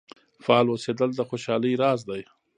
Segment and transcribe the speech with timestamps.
[0.43, 2.21] فعال اوسیدل د خوشحالۍ راز دی.